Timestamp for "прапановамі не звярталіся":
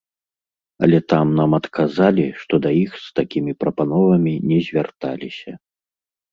3.61-5.51